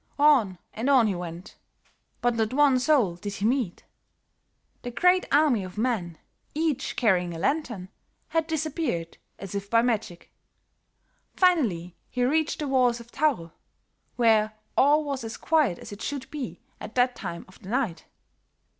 On 0.17 0.57
and 0.73 0.89
on 0.89 1.05
he 1.05 1.13
went; 1.13 1.57
but 2.21 2.33
not 2.33 2.53
one 2.55 2.79
soul 2.79 3.17
did 3.17 3.33
he 3.33 3.45
meet. 3.45 3.83
The 4.81 4.89
great 4.89 5.27
army 5.31 5.63
of 5.63 5.77
men, 5.77 6.17
each 6.55 6.95
carrying 6.95 7.35
a 7.35 7.37
lantern, 7.37 7.89
had 8.29 8.47
disappeared 8.47 9.19
as 9.37 9.53
if 9.53 9.69
by 9.69 9.83
magic. 9.83 10.33
Finally 11.35 11.95
he 12.09 12.23
reached 12.25 12.57
the 12.57 12.67
walls 12.67 12.99
of 12.99 13.11
Thaur, 13.11 13.51
where 14.15 14.57
all 14.75 15.03
was 15.03 15.23
as 15.23 15.37
quiet 15.37 15.77
as 15.77 15.91
it 15.91 16.01
should 16.01 16.31
be 16.31 16.61
at 16.79 16.95
that 16.95 17.15
time 17.15 17.45
of 17.47 17.61
the 17.61 17.69
night. 17.69 18.05